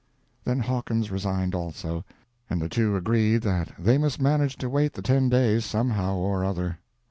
Then 0.45 0.61
Hawkins 0.61 1.11
resigned 1.11 1.53
also, 1.53 2.03
and 2.49 2.59
the 2.59 2.67
two 2.69 2.95
agreed 2.95 3.43
that 3.43 3.71
they 3.77 3.99
must 3.99 4.19
manage 4.19 4.57
to 4.57 4.67
wait 4.67 4.93
the 4.93 5.03
ten 5.03 5.29
days 5.29 5.63
some 5.63 5.91
how 5.91 6.15
or 6.15 6.43
other. 6.43 6.79